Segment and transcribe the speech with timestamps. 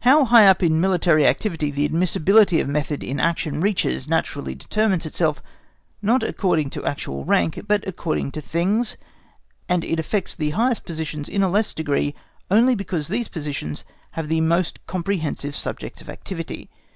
[0.00, 5.06] How high up in military activity the admissibility of method in action reaches naturally determines
[5.06, 5.40] itself,
[6.02, 8.96] not according to actual rank, but according to things;
[9.68, 12.16] and it affects the highest positions in a less degree,
[12.50, 13.84] only because these positions
[14.18, 16.68] have the most comprehensive subjects of activity.